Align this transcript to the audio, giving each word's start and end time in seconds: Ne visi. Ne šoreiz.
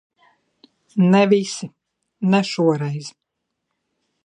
Ne 1.11 1.19
visi. 1.33 1.69
Ne 2.33 2.41
šoreiz. 2.53 3.13